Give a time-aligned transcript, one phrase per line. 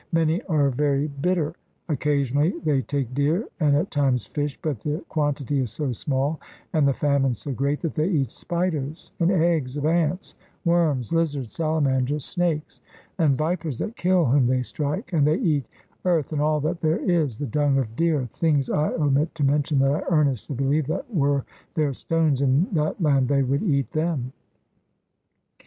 [0.11, 1.53] Many are very bitter.
[1.87, 6.39] Occasionally they take deer and at times fish, but the quantity is so small
[6.73, 10.33] and the famine so great that they eat spiders and eggs of ants,
[10.65, 12.81] worms, lizards, salamanders, snakes,
[13.19, 14.63] and 158 THE RED MAN'S CONTINENT vipers that kill whom they
[15.03, 15.65] strike, and they eat
[16.03, 19.83] earth and all that there is, the dung of deer, things 1 omit to mention
[19.83, 21.45] and I earnestly believe that were
[21.75, 24.33] there stones in that land they would eat them.